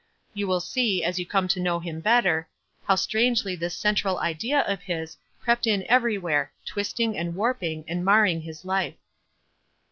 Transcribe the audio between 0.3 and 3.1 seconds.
You will sec, as yon come to know him better, how